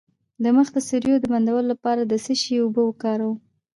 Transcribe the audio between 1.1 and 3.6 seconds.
د بندولو لپاره د څه شي اوبه وکاروم؟